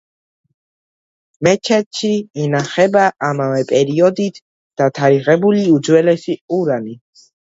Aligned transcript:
მეჩეთში 1.47 2.09
ინახება 2.45 3.03
ამავე 3.27 3.59
პერიოდით 3.73 4.39
დათარიღებული 4.83 5.67
უძველესი 5.75 6.37
ყურანი. 6.55 6.97